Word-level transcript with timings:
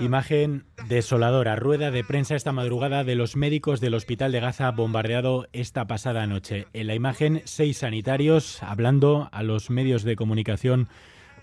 Imagen 0.00 0.64
desoladora, 0.88 1.56
rueda 1.56 1.90
de 1.90 2.04
prensa 2.04 2.36
esta 2.36 2.52
madrugada 2.52 3.04
de 3.04 3.14
los 3.14 3.36
médicos 3.36 3.80
del 3.80 3.94
hospital 3.94 4.32
de 4.32 4.40
Gaza 4.40 4.70
bombardeado 4.70 5.48
esta 5.52 5.86
pasada 5.86 6.26
noche. 6.26 6.66
En 6.72 6.86
la 6.86 6.94
imagen, 6.94 7.42
seis 7.44 7.78
sanitarios 7.78 8.62
hablando 8.62 9.28
a 9.32 9.42
los 9.42 9.70
medios 9.70 10.02
de 10.02 10.16
comunicación 10.16 10.88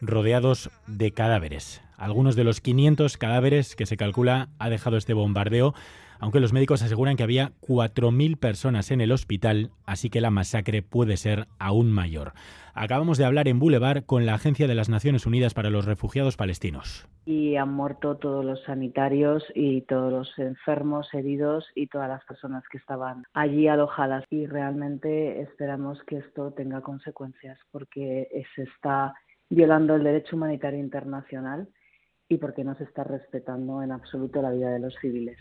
rodeados 0.01 0.69
de 0.87 1.11
cadáveres. 1.11 1.81
Algunos 1.97 2.35
de 2.35 2.43
los 2.45 2.61
500 2.61 3.17
cadáveres 3.17 3.75
que 3.75 3.85
se 3.85 3.97
calcula 3.97 4.49
ha 4.57 4.69
dejado 4.69 4.97
este 4.97 5.13
bombardeo, 5.13 5.73
aunque 6.19 6.39
los 6.39 6.53
médicos 6.53 6.81
aseguran 6.81 7.15
que 7.15 7.23
había 7.23 7.51
4.000 7.61 8.37
personas 8.37 8.91
en 8.91 9.01
el 9.01 9.11
hospital, 9.11 9.71
así 9.85 10.09
que 10.09 10.21
la 10.21 10.31
masacre 10.31 10.81
puede 10.81 11.17
ser 11.17 11.47
aún 11.59 11.91
mayor. 11.91 12.33
Acabamos 12.73 13.17
de 13.17 13.25
hablar 13.25 13.47
en 13.49 13.59
Boulevard 13.59 14.05
con 14.05 14.25
la 14.25 14.35
Agencia 14.35 14.67
de 14.67 14.75
las 14.75 14.87
Naciones 14.87 15.25
Unidas 15.25 15.53
para 15.53 15.69
los 15.69 15.85
Refugiados 15.85 16.37
Palestinos. 16.37 17.07
y 17.25 17.57
han 17.57 17.71
muerto 17.71 18.15
todos 18.15 18.43
los 18.43 18.63
sanitarios 18.63 19.43
y 19.53 19.81
todos 19.81 20.11
los 20.11 20.39
enfermos, 20.39 21.13
heridos 21.13 21.65
y 21.75 21.85
todas 21.85 22.09
las 22.09 22.25
personas 22.25 22.63
que 22.71 22.79
estaban 22.79 23.23
allí 23.33 23.67
alojadas. 23.67 24.23
Y 24.31 24.47
realmente 24.47 25.41
esperamos 25.41 26.01
que 26.07 26.17
esto 26.17 26.51
tenga 26.53 26.81
consecuencias 26.81 27.59
porque 27.71 28.27
se 28.55 28.63
está 28.63 29.13
violando 29.49 29.95
el 29.95 30.03
derecho 30.03 30.35
humanitario 30.35 30.79
internacional 30.79 31.67
y 32.27 32.37
porque 32.37 32.63
no 32.63 32.75
se 32.75 32.83
está 32.83 33.03
respetando 33.03 33.81
en 33.81 33.91
absoluto 33.91 34.41
la 34.41 34.51
vida 34.51 34.69
de 34.69 34.79
los 34.79 34.95
civiles. 35.01 35.37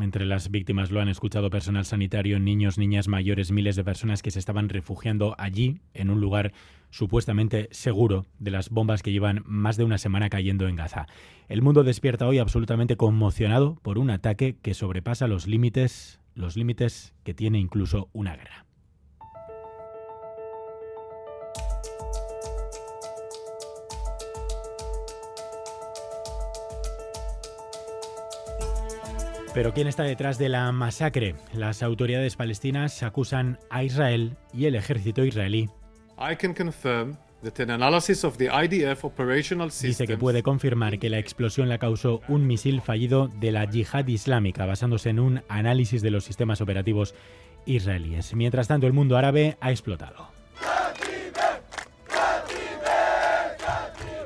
Entre 0.00 0.24
las 0.24 0.50
víctimas 0.50 0.90
lo 0.90 1.00
han 1.00 1.08
escuchado 1.08 1.50
personal 1.50 1.84
sanitario, 1.84 2.38
niños, 2.38 2.78
niñas 2.78 3.08
mayores, 3.08 3.52
miles 3.52 3.76
de 3.76 3.84
personas 3.84 4.22
que 4.22 4.30
se 4.30 4.38
estaban 4.38 4.70
refugiando 4.70 5.34
allí, 5.36 5.80
en 5.92 6.08
un 6.08 6.18
lugar 6.18 6.52
supuestamente 6.88 7.68
seguro 7.72 8.24
de 8.38 8.50
las 8.50 8.70
bombas 8.70 9.02
que 9.02 9.12
llevan 9.12 9.42
más 9.44 9.76
de 9.76 9.84
una 9.84 9.98
semana 9.98 10.30
cayendo 10.30 10.66
en 10.66 10.76
Gaza. 10.76 11.06
El 11.48 11.60
mundo 11.60 11.84
despierta 11.84 12.26
hoy 12.26 12.38
absolutamente 12.38 12.96
conmocionado 12.96 13.76
por 13.82 13.98
un 13.98 14.10
ataque 14.10 14.56
que 14.62 14.72
sobrepasa 14.72 15.26
los 15.26 15.46
límites, 15.46 16.20
los 16.34 16.56
límites 16.56 17.14
que 17.22 17.34
tiene 17.34 17.58
incluso 17.58 18.08
una 18.14 18.34
guerra. 18.34 18.64
Pero 29.54 29.74
¿quién 29.74 29.86
está 29.86 30.04
detrás 30.04 30.38
de 30.38 30.48
la 30.48 30.72
masacre? 30.72 31.34
Las 31.52 31.82
autoridades 31.82 32.36
palestinas 32.36 33.02
acusan 33.02 33.58
a 33.68 33.84
Israel 33.84 34.36
y 34.54 34.64
el 34.64 34.74
ejército 34.74 35.24
israelí. 35.24 35.68
I 36.18 36.36
can 36.36 36.54
confirm 36.54 37.16
Dice 39.82 40.06
que 40.06 40.16
puede 40.16 40.42
confirmar 40.44 40.98
que 41.00 41.10
la 41.10 41.18
explosión 41.18 41.68
la 41.68 41.78
causó 41.78 42.20
un 42.28 42.46
misil 42.46 42.80
fallido 42.80 43.28
de 43.40 43.50
la 43.50 43.68
yihad 43.68 44.06
islámica, 44.06 44.64
basándose 44.64 45.10
en 45.10 45.18
un 45.18 45.42
análisis 45.48 46.02
de 46.02 46.12
los 46.12 46.22
sistemas 46.22 46.60
operativos 46.60 47.16
israelíes. 47.66 48.32
Mientras 48.34 48.68
tanto, 48.68 48.86
el 48.86 48.92
mundo 48.92 49.16
árabe 49.16 49.56
ha 49.60 49.72
explotado. 49.72 50.28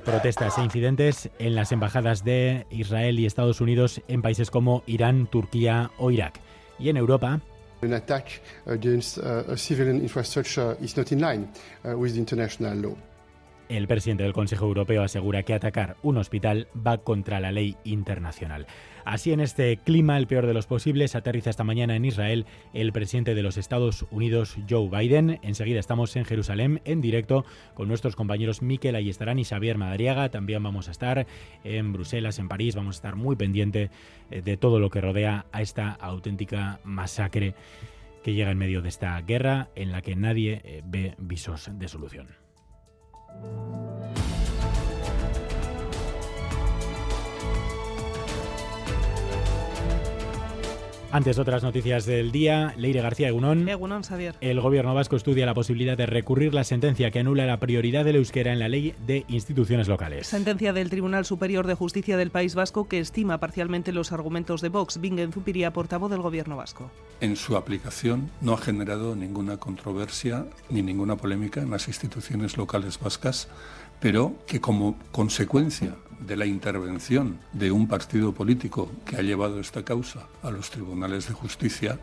Protestas 0.06 0.56
e 0.56 0.62
incidentes 0.62 1.30
en 1.40 1.56
las 1.56 1.72
embajadas 1.72 2.22
de 2.22 2.64
Israel 2.70 3.18
y 3.18 3.26
Estados 3.26 3.60
Unidos 3.60 4.00
en 4.06 4.22
países 4.22 4.52
como 4.52 4.84
Irán, 4.86 5.26
Turquía 5.26 5.90
o 5.98 6.12
Irak. 6.12 6.40
Y 6.78 6.90
en 6.90 6.96
Europa, 6.96 7.40
An 7.82 7.92
attack 7.92 8.40
against 8.66 9.18
uh, 9.18 9.52
a 9.52 9.56
civilian 9.56 9.96
infrastructure 9.96 10.76
is 10.80 10.96
not 10.96 11.10
in 11.10 11.20
line 11.20 11.48
uh, 11.84 11.98
with 11.98 12.12
the 12.12 12.20
international 12.20 12.76
law. 12.76 12.96
El 13.68 13.88
presidente 13.88 14.22
del 14.22 14.32
Consejo 14.32 14.66
Europeo 14.66 15.02
asegura 15.02 15.42
que 15.42 15.52
atacar 15.52 15.96
un 16.02 16.18
hospital 16.18 16.68
va 16.74 16.98
contra 16.98 17.40
la 17.40 17.50
ley 17.50 17.76
internacional. 17.84 18.66
Así, 19.04 19.32
en 19.32 19.40
este 19.40 19.76
clima, 19.76 20.16
el 20.18 20.26
peor 20.26 20.46
de 20.46 20.54
los 20.54 20.66
posibles, 20.66 21.14
aterriza 21.14 21.50
esta 21.50 21.64
mañana 21.64 21.96
en 21.96 22.04
Israel 22.04 22.46
el 22.74 22.92
presidente 22.92 23.34
de 23.34 23.42
los 23.42 23.56
Estados 23.56 24.06
Unidos, 24.10 24.56
Joe 24.68 24.88
Biden. 24.88 25.38
Enseguida 25.42 25.80
estamos 25.80 26.14
en 26.16 26.24
Jerusalén 26.24 26.80
en 26.84 27.00
directo 27.00 27.44
con 27.74 27.88
nuestros 27.88 28.16
compañeros 28.16 28.62
Miquel 28.62 28.94
Ayestarán 28.94 29.38
y 29.38 29.44
Xavier 29.44 29.78
Madariaga. 29.78 30.28
También 30.28 30.62
vamos 30.62 30.88
a 30.88 30.92
estar 30.92 31.26
en 31.64 31.92
Bruselas, 31.92 32.38
en 32.38 32.48
París. 32.48 32.76
Vamos 32.76 32.96
a 32.96 32.98
estar 32.98 33.16
muy 33.16 33.36
pendiente 33.36 33.90
eh, 34.30 34.42
de 34.42 34.56
todo 34.56 34.78
lo 34.78 34.90
que 34.90 35.00
rodea 35.00 35.46
a 35.52 35.62
esta 35.62 35.90
auténtica 35.92 36.80
masacre 36.84 37.54
que 38.22 38.34
llega 38.34 38.50
en 38.50 38.58
medio 38.58 38.82
de 38.82 38.88
esta 38.88 39.20
guerra 39.22 39.70
en 39.76 39.92
la 39.92 40.02
que 40.02 40.16
nadie 40.16 40.60
eh, 40.64 40.82
ve 40.84 41.14
visos 41.18 41.70
de 41.72 41.88
solución. 41.88 42.45
Thank 43.28 43.44
you. 43.44 43.75
Antes 51.12 51.38
otras 51.38 51.62
noticias 51.62 52.04
del 52.04 52.32
día, 52.32 52.74
Leire 52.76 53.00
García 53.00 53.28
Egunón. 53.28 53.68
Egunon, 53.68 54.02
Xavier. 54.02 54.34
El 54.40 54.60
gobierno 54.60 54.92
vasco 54.92 55.16
estudia 55.16 55.46
la 55.46 55.54
posibilidad 55.54 55.96
de 55.96 56.04
recurrir 56.04 56.52
la 56.52 56.64
sentencia 56.64 57.10
que 57.10 57.20
anula 57.20 57.46
la 57.46 57.60
prioridad 57.60 58.04
del 58.04 58.16
euskera 58.16 58.52
en 58.52 58.58
la 58.58 58.68
ley 58.68 58.94
de 59.06 59.24
instituciones 59.28 59.86
locales. 59.86 60.26
Sentencia 60.26 60.72
del 60.72 60.90
Tribunal 60.90 61.24
Superior 61.24 61.66
de 61.66 61.74
Justicia 61.74 62.16
del 62.16 62.30
País 62.30 62.54
Vasco 62.54 62.88
que 62.88 62.98
estima 62.98 63.38
parcialmente 63.38 63.92
los 63.92 64.12
argumentos 64.12 64.60
de 64.60 64.68
Vox. 64.68 65.00
Bingen 65.00 65.32
Zupiria, 65.32 65.72
portavoz 65.72 66.10
del 66.10 66.22
gobierno 66.22 66.56
vasco. 66.56 66.90
En 67.20 67.36
su 67.36 67.56
aplicación 67.56 68.30
no 68.40 68.52
ha 68.52 68.58
generado 68.58 69.14
ninguna 69.14 69.58
controversia 69.58 70.46
ni 70.68 70.82
ninguna 70.82 71.16
polémica 71.16 71.62
en 71.62 71.70
las 71.70 71.86
instituciones 71.86 72.56
locales 72.56 72.98
vascas, 72.98 73.48
pero 74.00 74.34
que 74.46 74.60
como 74.60 74.98
consecuencia 75.12 75.94
de 76.20 76.36
la 76.36 76.46
intervención 76.46 77.38
de 77.52 77.72
un 77.72 77.88
partido 77.88 78.32
político 78.32 78.90
que 79.04 79.16
ha 79.16 79.22
llevado 79.22 79.60
esta 79.60 79.84
causa 79.84 80.28
a 80.42 80.50
los 80.50 80.70
tribunales 80.70 81.28
de 81.28 81.34
justicia, 81.34 81.98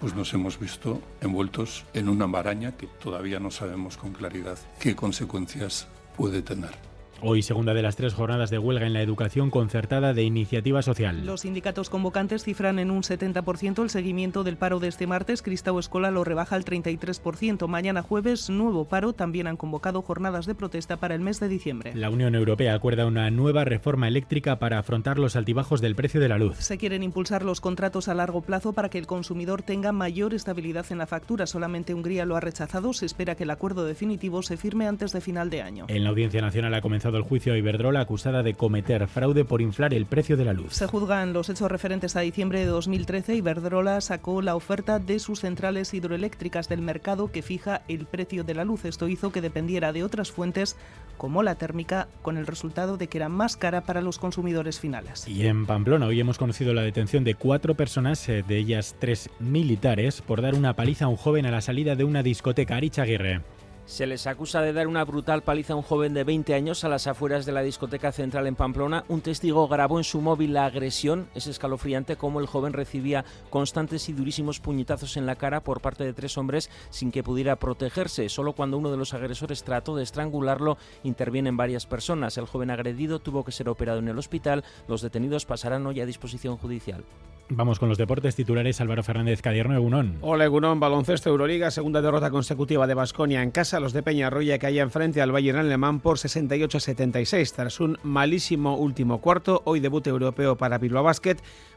pues 0.00 0.14
nos 0.14 0.32
hemos 0.34 0.58
visto 0.58 1.00
envueltos 1.20 1.84
en 1.94 2.08
una 2.08 2.26
maraña 2.26 2.76
que 2.76 2.86
todavía 2.86 3.40
no 3.40 3.50
sabemos 3.50 3.96
con 3.96 4.12
claridad 4.12 4.58
qué 4.80 4.94
consecuencias 4.94 5.86
puede 6.16 6.42
tener. 6.42 6.93
Hoy, 7.20 7.42
segunda 7.42 7.74
de 7.74 7.82
las 7.82 7.96
tres 7.96 8.14
jornadas 8.14 8.50
de 8.50 8.58
huelga 8.58 8.86
en 8.86 8.92
la 8.92 9.02
educación 9.02 9.50
concertada 9.50 10.12
de 10.12 10.24
iniciativa 10.24 10.82
social. 10.82 11.24
Los 11.24 11.42
sindicatos 11.42 11.88
convocantes 11.90 12.44
cifran 12.44 12.78
en 12.78 12.90
un 12.90 13.02
70% 13.02 13.82
el 13.82 13.90
seguimiento 13.90 14.44
del 14.44 14.56
paro 14.56 14.80
de 14.80 14.88
este 14.88 15.06
martes. 15.06 15.42
Cristau 15.42 15.78
Escola 15.78 16.10
lo 16.10 16.24
rebaja 16.24 16.56
al 16.56 16.64
33%. 16.64 17.66
Mañana 17.68 18.02
jueves, 18.02 18.50
nuevo 18.50 18.86
paro. 18.86 19.12
También 19.12 19.46
han 19.46 19.56
convocado 19.56 20.02
jornadas 20.02 20.46
de 20.46 20.54
protesta 20.54 20.98
para 20.98 21.14
el 21.14 21.20
mes 21.20 21.40
de 21.40 21.48
diciembre. 21.48 21.92
La 21.94 22.10
Unión 22.10 22.34
Europea 22.34 22.74
acuerda 22.74 23.06
una 23.06 23.30
nueva 23.30 23.64
reforma 23.64 24.08
eléctrica 24.08 24.58
para 24.58 24.78
afrontar 24.78 25.18
los 25.18 25.36
altibajos 25.36 25.80
del 25.80 25.94
precio 25.94 26.20
de 26.20 26.28
la 26.28 26.38
luz. 26.38 26.56
Se 26.58 26.78
quieren 26.78 27.02
impulsar 27.02 27.44
los 27.44 27.60
contratos 27.60 28.08
a 28.08 28.14
largo 28.14 28.42
plazo 28.42 28.72
para 28.72 28.88
que 28.88 28.98
el 28.98 29.06
consumidor 29.06 29.62
tenga 29.62 29.92
mayor 29.92 30.34
estabilidad 30.34 30.86
en 30.90 30.98
la 30.98 31.06
factura. 31.06 31.46
Solamente 31.46 31.94
Hungría 31.94 32.26
lo 32.26 32.36
ha 32.36 32.40
rechazado. 32.40 32.92
Se 32.92 33.06
espera 33.06 33.34
que 33.34 33.44
el 33.44 33.50
acuerdo 33.50 33.84
definitivo 33.84 34.42
se 34.42 34.56
firme 34.56 34.86
antes 34.86 35.12
de 35.12 35.20
final 35.20 35.50
de 35.50 35.62
año. 35.62 35.86
En 35.88 36.04
la 36.04 36.10
Audiencia 36.10 36.40
Nacional 36.40 36.74
ha 36.74 36.80
comenzado 36.80 37.03
el 37.12 37.22
juicio 37.22 37.52
a 37.52 37.58
Iberdrola 37.58 38.00
acusada 38.00 38.42
de 38.42 38.54
cometer 38.54 39.06
fraude 39.08 39.44
por 39.44 39.60
inflar 39.60 39.92
el 39.92 40.06
precio 40.06 40.36
de 40.36 40.44
la 40.44 40.52
luz. 40.52 40.72
Se 40.72 40.86
juzgan 40.86 41.32
los 41.32 41.48
hechos 41.48 41.70
referentes 41.70 42.16
a 42.16 42.20
diciembre 42.20 42.60
de 42.60 42.66
2013. 42.66 43.34
Iberdrola 43.36 44.00
sacó 44.00 44.42
la 44.42 44.56
oferta 44.56 44.98
de 44.98 45.18
sus 45.18 45.40
centrales 45.40 45.92
hidroeléctricas 45.92 46.68
del 46.68 46.82
mercado 46.82 47.30
que 47.30 47.42
fija 47.42 47.82
el 47.88 48.06
precio 48.06 48.44
de 48.44 48.54
la 48.54 48.64
luz. 48.64 48.84
Esto 48.84 49.08
hizo 49.08 49.32
que 49.32 49.40
dependiera 49.40 49.92
de 49.92 50.04
otras 50.04 50.30
fuentes 50.30 50.76
como 51.16 51.42
la 51.42 51.54
térmica, 51.54 52.08
con 52.22 52.36
el 52.36 52.46
resultado 52.46 52.96
de 52.96 53.08
que 53.08 53.18
era 53.18 53.28
más 53.28 53.56
cara 53.56 53.82
para 53.82 54.00
los 54.00 54.18
consumidores 54.18 54.80
finales. 54.80 55.28
Y 55.28 55.46
en 55.46 55.66
Pamplona 55.66 56.06
hoy 56.06 56.20
hemos 56.20 56.38
conocido 56.38 56.74
la 56.74 56.82
detención 56.82 57.24
de 57.24 57.34
cuatro 57.34 57.74
personas, 57.74 58.28
eh, 58.28 58.44
de 58.46 58.58
ellas 58.58 58.96
tres 58.98 59.30
militares, 59.38 60.22
por 60.22 60.42
dar 60.42 60.54
una 60.54 60.74
paliza 60.74 61.06
a 61.06 61.08
un 61.08 61.16
joven 61.16 61.46
a 61.46 61.50
la 61.50 61.60
salida 61.60 61.96
de 61.96 62.04
una 62.04 62.22
discoteca. 62.22 62.76
Aricha 62.76 63.02
Aguirre. 63.02 63.42
Se 63.86 64.06
les 64.06 64.26
acusa 64.26 64.62
de 64.62 64.72
dar 64.72 64.86
una 64.86 65.04
brutal 65.04 65.42
paliza 65.42 65.74
a 65.74 65.76
un 65.76 65.82
joven 65.82 66.14
de 66.14 66.24
20 66.24 66.54
años 66.54 66.84
a 66.84 66.88
las 66.88 67.06
afueras 67.06 67.44
de 67.44 67.52
la 67.52 67.60
discoteca 67.60 68.12
central 68.12 68.46
en 68.46 68.56
Pamplona. 68.56 69.04
Un 69.08 69.20
testigo 69.20 69.68
grabó 69.68 69.98
en 69.98 70.04
su 70.04 70.22
móvil 70.22 70.54
la 70.54 70.64
agresión. 70.64 71.28
Es 71.34 71.46
escalofriante 71.46 72.16
cómo 72.16 72.40
el 72.40 72.46
joven 72.46 72.72
recibía 72.72 73.26
constantes 73.50 74.08
y 74.08 74.14
durísimos 74.14 74.58
puñetazos 74.58 75.18
en 75.18 75.26
la 75.26 75.36
cara 75.36 75.60
por 75.60 75.82
parte 75.82 76.02
de 76.02 76.14
tres 76.14 76.38
hombres 76.38 76.70
sin 76.88 77.12
que 77.12 77.22
pudiera 77.22 77.56
protegerse. 77.56 78.30
Solo 78.30 78.54
cuando 78.54 78.78
uno 78.78 78.90
de 78.90 78.96
los 78.96 79.12
agresores 79.12 79.64
trató 79.64 79.94
de 79.96 80.02
estrangularlo 80.02 80.78
intervienen 81.02 81.58
varias 81.58 81.84
personas. 81.84 82.38
El 82.38 82.46
joven 82.46 82.70
agredido 82.70 83.18
tuvo 83.18 83.44
que 83.44 83.52
ser 83.52 83.68
operado 83.68 83.98
en 83.98 84.08
el 84.08 84.18
hospital. 84.18 84.64
Los 84.88 85.02
detenidos 85.02 85.44
pasarán 85.44 85.86
hoy 85.86 86.00
a 86.00 86.06
disposición 86.06 86.56
judicial. 86.56 87.04
Vamos 87.50 87.78
con 87.78 87.88
los 87.88 87.98
deportes 87.98 88.34
titulares. 88.34 88.80
Álvaro 88.80 89.02
Fernández 89.02 89.42
Cadierno, 89.42 89.74
Egunón. 89.74 90.18
Hola, 90.22 90.46
Egunón. 90.46 90.80
Baloncesto 90.80 91.30
Euroliga, 91.30 91.70
segunda 91.70 92.00
derrota 92.00 92.30
consecutiva 92.30 92.86
de 92.86 92.94
Basconia 92.94 93.42
en 93.42 93.50
casa. 93.50 93.80
Los 93.80 93.92
de 93.92 94.02
Peñarroya 94.02 94.58
caían 94.58 94.90
frente 94.90 95.20
al 95.20 95.32
Bayern 95.32 95.58
Alemán 95.58 96.00
por 96.00 96.18
68 96.18 96.80
76 96.80 97.52
tras 97.52 97.80
un 97.80 97.98
malísimo 98.02 98.76
último 98.76 99.20
cuarto. 99.20 99.62
Hoy 99.64 99.80
debut 99.80 100.06
europeo 100.06 100.56
para 100.56 100.78
Bilbao 100.78 101.04
Basket, 101.04 101.36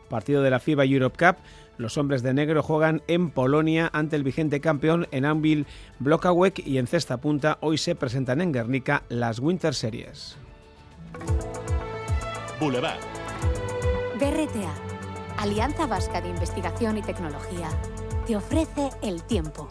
partido 0.10 0.42
de 0.42 0.52
la 0.52 0.60
FIBA 0.60 0.86
Europe 0.86 1.18
Cup. 1.18 1.38
Los 1.78 1.98
hombres 1.98 2.24
de 2.24 2.34
negro 2.34 2.64
juegan 2.64 3.04
en 3.08 3.30
Polonia 3.30 3.90
ante 3.94 4.16
el 4.16 4.24
vigente 4.24 4.62
campeón 4.62 5.08
en 5.12 5.26
Anvil 5.26 5.68
Blokawek 6.00 6.66
y 6.66 6.80
en 6.80 6.88
cesta 6.88 7.18
punta 7.18 7.58
hoy 7.62 7.78
se 7.78 7.96
presentan 7.96 8.42
en 8.42 8.52
Guernica 8.52 9.04
las 9.10 9.40
Winter 9.40 9.76
Series. 9.76 10.38
Boulevard. 12.60 13.00
BRTA, 14.20 14.74
Alianza 15.38 15.86
Vasca 15.86 16.20
de 16.20 16.30
Investigación 16.30 16.98
y 16.98 17.04
Tecnología, 17.04 17.70
te 18.26 18.36
ofrece 18.36 18.90
el 19.04 19.22
tiempo. 19.24 19.68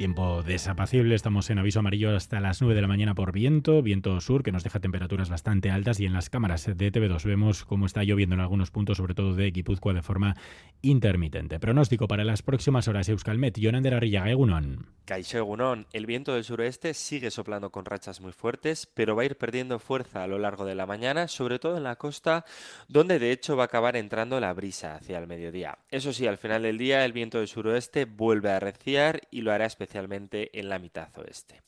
Tiempo 0.00 0.42
desapacible, 0.42 1.14
estamos 1.14 1.50
en 1.50 1.58
aviso 1.58 1.80
amarillo 1.80 2.16
hasta 2.16 2.40
las 2.40 2.62
9 2.62 2.74
de 2.74 2.80
la 2.80 2.88
mañana 2.88 3.14
por 3.14 3.32
viento, 3.32 3.82
viento 3.82 4.18
sur 4.22 4.42
que 4.42 4.50
nos 4.50 4.64
deja 4.64 4.80
temperaturas 4.80 5.28
bastante 5.28 5.70
altas 5.70 6.00
y 6.00 6.06
en 6.06 6.14
las 6.14 6.30
cámaras 6.30 6.64
de 6.64 6.90
TV2 6.90 7.22
vemos 7.24 7.66
cómo 7.66 7.84
está 7.84 8.02
lloviendo 8.02 8.34
en 8.34 8.40
algunos 8.40 8.70
puntos, 8.70 8.96
sobre 8.96 9.12
todo 9.12 9.34
de 9.34 9.50
Guipúzcoa, 9.50 9.92
de 9.92 10.00
forma 10.00 10.36
intermitente. 10.80 11.60
Pronóstico 11.60 12.08
para 12.08 12.24
las 12.24 12.40
próximas 12.40 12.88
horas 12.88 13.10
Euskalmet, 13.10 13.58
Jonander 13.60 13.92
Arrillaga, 13.92 14.30
Egunon. 14.30 14.86
Caixo 15.04 15.36
Egunon, 15.36 15.86
el 15.92 16.06
viento 16.06 16.32
del 16.32 16.44
suroeste 16.44 16.94
sigue 16.94 17.30
soplando 17.30 17.70
con 17.70 17.84
rachas 17.84 18.22
muy 18.22 18.32
fuertes, 18.32 18.86
pero 18.86 19.16
va 19.16 19.22
a 19.22 19.26
ir 19.26 19.36
perdiendo 19.36 19.78
fuerza 19.80 20.24
a 20.24 20.28
lo 20.28 20.38
largo 20.38 20.64
de 20.64 20.76
la 20.76 20.86
mañana, 20.86 21.28
sobre 21.28 21.58
todo 21.58 21.76
en 21.76 21.82
la 21.82 21.96
costa, 21.96 22.46
donde 22.88 23.18
de 23.18 23.32
hecho 23.32 23.54
va 23.54 23.64
a 23.64 23.66
acabar 23.66 23.96
entrando 23.96 24.40
la 24.40 24.54
brisa 24.54 24.94
hacia 24.94 25.18
el 25.18 25.26
mediodía. 25.26 25.76
Eso 25.90 26.14
sí, 26.14 26.26
al 26.26 26.38
final 26.38 26.62
del 26.62 26.78
día 26.78 27.04
el 27.04 27.12
viento 27.12 27.36
del 27.36 27.48
suroeste 27.48 28.06
vuelve 28.06 28.50
a 28.50 28.56
arreciar 28.56 29.20
y 29.30 29.42
lo 29.42 29.52
hará 29.52 29.66
especialmente 29.66 29.89
especialmente 29.90 30.56
en 30.56 30.68
la 30.68 30.78
mitad 30.78 31.08
oeste. 31.18 31.62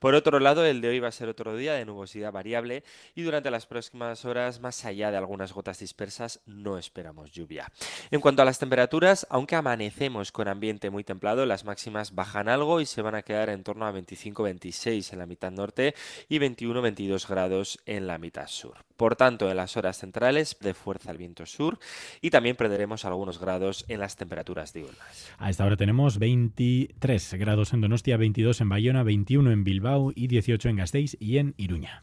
Por 0.00 0.14
otro 0.14 0.40
lado, 0.40 0.64
el 0.64 0.80
de 0.80 0.88
hoy 0.88 0.98
va 0.98 1.08
a 1.08 1.12
ser 1.12 1.28
otro 1.28 1.56
día 1.56 1.74
de 1.74 1.84
nubosidad 1.84 2.32
variable 2.32 2.82
y 3.14 3.22
durante 3.22 3.50
las 3.50 3.66
próximas 3.66 4.24
horas, 4.24 4.60
más 4.60 4.84
allá 4.84 5.10
de 5.10 5.16
algunas 5.16 5.52
gotas 5.52 5.78
dispersas, 5.78 6.40
no 6.46 6.78
esperamos 6.78 7.30
lluvia. 7.30 7.70
En 8.10 8.20
cuanto 8.20 8.42
a 8.42 8.44
las 8.44 8.58
temperaturas, 8.58 9.26
aunque 9.30 9.54
amanecemos 9.54 10.32
con 10.32 10.48
ambiente 10.48 10.90
muy 10.90 11.04
templado, 11.04 11.46
las 11.46 11.64
máximas 11.64 12.14
bajan 12.14 12.48
algo 12.48 12.80
y 12.80 12.86
se 12.86 13.02
van 13.02 13.14
a 13.14 13.22
quedar 13.22 13.48
en 13.50 13.62
torno 13.62 13.86
a 13.86 13.92
25-26 13.92 15.12
en 15.12 15.18
la 15.18 15.26
mitad 15.26 15.52
norte 15.52 15.94
y 16.28 16.38
21-22 16.38 17.28
grados 17.28 17.78
en 17.86 18.06
la 18.06 18.18
mitad 18.18 18.48
sur. 18.48 18.88
Por 18.96 19.14
tanto, 19.14 19.48
en 19.48 19.56
las 19.56 19.76
horas 19.76 19.98
centrales 19.98 20.56
de 20.60 20.74
fuerza 20.74 21.12
el 21.12 21.18
viento 21.18 21.46
sur 21.46 21.78
y 22.20 22.30
también 22.30 22.56
perderemos 22.56 23.04
algunos 23.04 23.38
grados 23.38 23.84
en 23.86 24.00
las 24.00 24.16
temperaturas 24.16 24.72
diurnas. 24.72 25.30
A 25.38 25.50
esta 25.50 25.64
hora 25.64 25.76
tenemos 25.76 26.18
23 26.18 27.34
grados 27.34 27.67
en 27.72 27.80
Donostia, 27.80 28.16
22 28.16 28.60
en 28.60 28.68
Bayona, 28.68 29.02
21 29.02 29.50
en 29.52 29.64
Bilbao 29.64 30.12
y 30.14 30.26
18 30.28 30.68
en 30.68 30.76
Gasteiz 30.76 31.16
y 31.20 31.38
en 31.38 31.54
Iruña. 31.56 32.02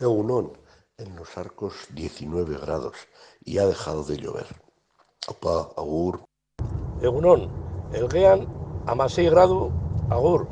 Egunon, 0.00 0.52
en 0.96 1.16
los 1.16 1.36
arcos 1.36 1.74
19 1.94 2.58
grados 2.58 2.96
y 3.44 3.58
ha 3.58 3.66
dejado 3.66 4.04
de 4.04 4.16
llover. 4.16 4.46
Opa, 5.28 5.70
agur. 5.76 6.24
Egunon, 7.02 7.50
el 7.92 8.08
Gean 8.10 8.46
a 8.86 8.94
más 8.94 9.12
6 9.12 9.30
grados, 9.30 9.72
agur. 10.10 10.48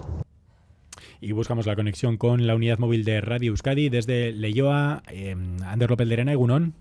Y 1.20 1.32
buscamos 1.32 1.66
la 1.66 1.76
conexión 1.76 2.16
con 2.16 2.46
la 2.46 2.54
unidad 2.54 2.78
móvil 2.78 3.04
de 3.04 3.20
Radio 3.20 3.50
Euskadi 3.50 3.88
desde 3.88 4.32
Leyoa, 4.32 5.02
eh, 5.08 5.34
Ander 5.64 5.90
López 5.90 6.06
Lerena, 6.06 6.32
Egunon. 6.32 6.74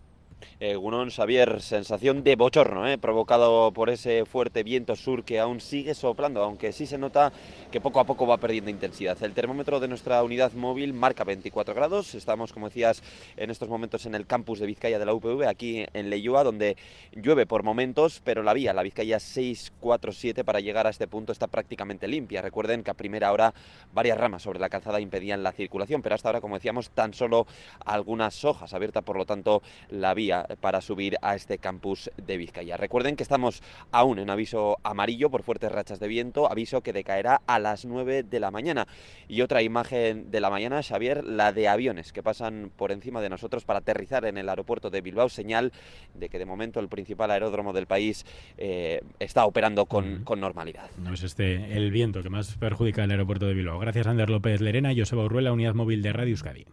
Eh, 0.60 0.76
Gunón 0.76 1.12
Xavier, 1.12 1.62
sensación 1.62 2.24
de 2.24 2.36
bochorno, 2.36 2.88
eh, 2.88 2.98
provocado 2.98 3.72
por 3.74 3.90
ese 3.90 4.26
fuerte 4.26 4.64
viento 4.64 4.96
sur 4.96 5.24
que 5.24 5.40
aún 5.40 5.60
sigue 5.60 5.94
soplando, 5.94 6.42
aunque 6.44 6.72
sí 6.72 6.86
se 6.86 6.98
nota 6.98 7.34
que 7.72 7.82
poco 7.82 8.00
a 8.00 8.06
poco 8.06 8.26
va 8.26 8.38
perdiendo 8.38 8.70
intensidad. 8.70 9.22
El 9.22 9.34
termómetro 9.34 9.80
de 9.80 9.90
nuestra 9.90 10.24
unidad 10.24 10.54
móvil 10.54 10.94
marca 10.94 11.24
24 11.26 11.74
grados. 11.74 12.16
Estamos, 12.16 12.54
como 12.54 12.70
decías, 12.70 13.04
en 13.36 13.50
estos 13.50 13.68
momentos 13.68 14.06
en 14.06 14.16
el 14.16 14.26
campus 14.26 14.60
de 14.60 14.66
Vizcaya 14.66 14.98
de 14.98 15.06
la 15.06 15.14
UPV, 15.14 15.46
aquí 15.48 15.86
en 15.94 16.10
Leyúa, 16.10 16.44
donde 16.44 16.78
llueve 17.12 17.46
por 17.46 17.64
momentos, 17.64 18.22
pero 18.24 18.42
la 18.42 18.54
vía, 18.54 18.74
la 18.74 18.84
Vizcaya 18.84 19.20
647, 19.20 20.44
para 20.44 20.62
llegar 20.62 20.88
a 20.88 20.90
este 20.90 21.08
punto 21.08 21.32
está 21.32 21.48
prácticamente 21.48 22.08
limpia. 22.08 22.42
Recuerden 22.42 22.84
que 22.84 22.92
a 22.92 22.94
primera 22.94 23.32
hora 23.32 23.54
varias 23.94 24.18
ramas 24.18 24.44
sobre 24.44 24.60
la 24.60 24.70
calzada 24.70 25.02
impedían 25.02 25.44
la 25.44 25.52
circulación, 25.52 26.02
pero 26.02 26.16
hasta 26.16 26.30
ahora, 26.30 26.42
como 26.42 26.56
decíamos, 26.56 26.92
tan 26.92 27.14
solo 27.14 27.46
algunas 27.86 28.46
hojas 28.46 28.74
abiertas, 28.74 29.04
por 29.04 29.18
lo 29.18 29.26
tanto, 29.26 29.62
la 29.90 30.14
vía 30.14 30.25
para 30.60 30.82
subir 30.82 31.18
a 31.22 31.36
este 31.36 31.58
campus 31.58 32.10
de 32.18 32.38
Vizcaya. 32.38 32.78
Recuerden 32.78 33.16
que 33.16 33.24
estamos 33.24 33.62
aún 33.92 34.20
en 34.20 34.30
aviso 34.30 34.78
amarillo 34.84 35.30
por 35.30 35.44
fuertes 35.44 35.72
rachas 35.72 36.00
de 36.00 36.08
viento, 36.08 36.50
aviso 36.50 36.82
que 36.82 36.94
decaerá 36.94 37.42
a 37.48 37.60
las 37.60 37.86
9 37.86 38.24
de 38.24 38.40
la 38.40 38.52
mañana. 38.52 38.88
Y 39.28 39.42
otra 39.42 39.62
imagen 39.62 40.32
de 40.32 40.40
la 40.40 40.50
mañana, 40.50 40.82
Xavier, 40.84 41.24
la 41.24 41.52
de 41.52 41.68
aviones 41.68 42.12
que 42.14 42.24
pasan 42.24 42.72
por 42.76 42.92
encima 42.92 43.22
de 43.22 43.30
nosotros 43.30 43.66
para 43.66 43.80
aterrizar 43.80 44.26
en 44.26 44.38
el 44.38 44.50
aeropuerto 44.50 44.90
de 44.90 45.02
Bilbao, 45.02 45.30
señal 45.30 45.72
de 46.14 46.30
que 46.30 46.40
de 46.40 46.46
momento 46.46 46.80
el 46.80 46.90
principal 46.90 47.32
aeródromo 47.32 47.74
del 47.74 47.88
país 47.88 48.26
eh, 48.58 49.02
está 49.20 49.46
operando 49.46 49.86
con, 49.86 50.24
con, 50.24 50.40
normalidad. 50.40 50.90
No 50.98 51.14
es 51.14 51.24
este 51.24 51.78
el 51.78 51.92
viento 51.92 52.22
que 52.22 52.30
más 52.30 52.56
perjudica 52.56 53.04
el 53.04 53.12
aeropuerto 53.12 53.48
de 53.48 53.54
Bilbao. 53.54 53.80
Gracias, 53.80 54.08
Ander 54.08 54.30
López 54.30 54.62
Lerena 54.62 54.94
y 54.94 55.00
Joseba 55.00 55.26
Urruela, 55.26 55.54
unidad 55.54 55.74
móvil 55.74 56.02
de 56.02 56.14
Radio 56.14 56.32
Euskadi. 56.32 56.66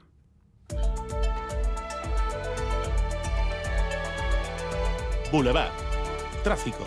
Boulevard. 5.33 5.73
Tráfico. 6.45 6.85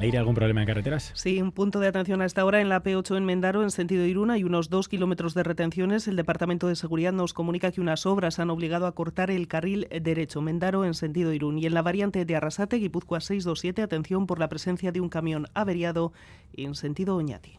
Leire, 0.00 0.16
¿algún 0.16 0.34
problema 0.34 0.62
en 0.62 0.66
carreteras? 0.66 1.12
Sí, 1.14 1.42
un 1.42 1.52
punto 1.52 1.78
de 1.78 1.86
atención 1.86 2.22
a 2.22 2.24
esta 2.24 2.46
hora 2.46 2.62
en 2.62 2.70
la 2.70 2.82
P8 2.82 3.18
en 3.18 3.26
Mendaro, 3.26 3.62
en 3.62 3.70
sentido 3.70 4.06
Iruna, 4.06 4.38
y 4.38 4.44
unos 4.44 4.70
dos 4.70 4.88
kilómetros 4.88 5.34
de 5.34 5.42
retenciones. 5.42 6.08
El 6.08 6.16
Departamento 6.16 6.66
de 6.66 6.76
Seguridad 6.76 7.12
nos 7.12 7.34
comunica 7.34 7.72
que 7.72 7.82
unas 7.82 8.06
obras 8.06 8.38
han 8.38 8.48
obligado 8.48 8.86
a 8.86 8.94
cortar 8.94 9.30
el 9.30 9.48
carril 9.48 9.86
derecho 10.00 10.40
Mendaro 10.40 10.86
en 10.86 10.94
sentido 10.94 11.34
Irún. 11.34 11.58
Y 11.58 11.66
en 11.66 11.74
la 11.74 11.82
variante 11.82 12.24
de 12.24 12.36
Arrasate, 12.36 12.76
Guipúzcoa 12.76 13.20
627, 13.20 13.82
atención 13.82 14.26
por 14.26 14.38
la 14.38 14.48
presencia 14.48 14.90
de 14.90 15.02
un 15.02 15.10
camión 15.10 15.46
averiado 15.52 16.14
en 16.54 16.74
sentido 16.74 17.16
Oñati. 17.16 17.58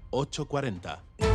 840. 0.11 1.30